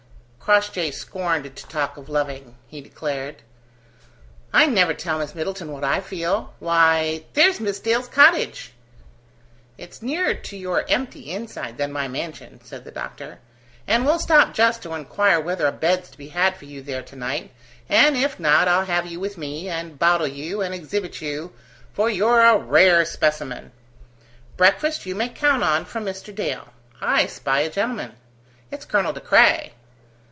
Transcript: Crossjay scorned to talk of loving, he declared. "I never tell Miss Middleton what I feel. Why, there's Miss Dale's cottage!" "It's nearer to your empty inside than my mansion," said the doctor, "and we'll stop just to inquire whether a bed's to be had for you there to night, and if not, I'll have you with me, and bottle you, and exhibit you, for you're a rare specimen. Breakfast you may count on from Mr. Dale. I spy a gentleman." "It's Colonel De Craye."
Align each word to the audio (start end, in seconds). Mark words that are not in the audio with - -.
Crossjay 0.43 0.91
scorned 0.91 1.45
to 1.55 1.65
talk 1.67 1.95
of 1.95 2.09
loving, 2.09 2.57
he 2.67 2.81
declared. 2.81 3.41
"I 4.51 4.65
never 4.65 4.93
tell 4.93 5.19
Miss 5.19 5.33
Middleton 5.33 5.71
what 5.71 5.85
I 5.85 6.01
feel. 6.01 6.53
Why, 6.59 7.23
there's 7.35 7.61
Miss 7.61 7.79
Dale's 7.79 8.09
cottage!" 8.09 8.73
"It's 9.77 10.01
nearer 10.01 10.33
to 10.33 10.57
your 10.57 10.83
empty 10.89 11.31
inside 11.31 11.77
than 11.77 11.93
my 11.93 12.09
mansion," 12.09 12.59
said 12.65 12.83
the 12.83 12.91
doctor, 12.91 13.39
"and 13.87 14.05
we'll 14.05 14.19
stop 14.19 14.53
just 14.53 14.83
to 14.83 14.93
inquire 14.93 15.39
whether 15.39 15.65
a 15.67 15.71
bed's 15.71 16.09
to 16.09 16.17
be 16.17 16.27
had 16.29 16.57
for 16.57 16.65
you 16.65 16.81
there 16.81 17.03
to 17.03 17.15
night, 17.15 17.53
and 17.87 18.17
if 18.17 18.37
not, 18.37 18.67
I'll 18.67 18.83
have 18.85 19.05
you 19.07 19.21
with 19.21 19.37
me, 19.37 19.69
and 19.69 19.97
bottle 19.97 20.27
you, 20.27 20.59
and 20.61 20.73
exhibit 20.73 21.21
you, 21.21 21.53
for 21.93 22.09
you're 22.09 22.41
a 22.41 22.57
rare 22.57 23.05
specimen. 23.05 23.71
Breakfast 24.57 25.05
you 25.05 25.15
may 25.15 25.29
count 25.29 25.63
on 25.63 25.85
from 25.85 26.03
Mr. 26.03 26.35
Dale. 26.35 26.67
I 26.99 27.25
spy 27.27 27.61
a 27.61 27.69
gentleman." 27.69 28.15
"It's 28.69 28.83
Colonel 28.85 29.13
De 29.13 29.21
Craye." 29.21 29.73